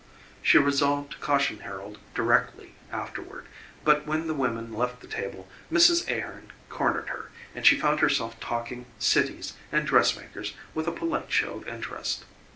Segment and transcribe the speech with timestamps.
[0.41, 3.45] She resolved to caution Harold directly afterward,
[3.83, 6.09] but when the women left the table Mrs.
[6.09, 11.53] Ahearn cornered her, and she found herself talking cities and dressmakers with a polite show
[11.57, 12.25] of interest.